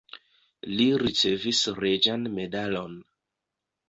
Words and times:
Li 0.77 0.85
ricevis 1.01 1.59
reĝan 1.81 2.25
medalon. 2.39 2.97